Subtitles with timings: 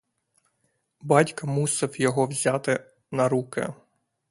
[1.01, 3.73] Батько мусив його взяти на руки.